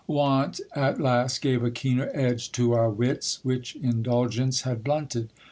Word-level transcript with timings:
Want 0.07 0.59
at 0.75 0.99
last 0.99 1.43
gave 1.43 1.63
a 1.63 1.69
keener 1.69 2.09
edge 2.15 2.51
to 2.53 2.73
our 2.73 2.89
wits, 2.89 3.37
which 3.43 3.75
indulgence 3.75 4.61
had 4.63 4.83
blunted. 4.83 5.29